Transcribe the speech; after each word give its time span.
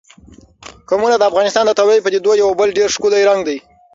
قومونه 0.87 1.15
د 1.17 1.23
افغانستان 1.31 1.63
د 1.67 1.71
طبیعي 1.79 2.03
پدیدو 2.05 2.31
یو 2.41 2.49
بل 2.59 2.69
ډېر 2.77 2.89
ښکلی 2.95 3.21
رنګ 3.29 3.41
دی. 3.47 3.57